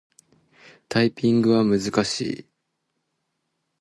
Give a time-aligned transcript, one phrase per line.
[0.89, 2.45] タイピングは難しい。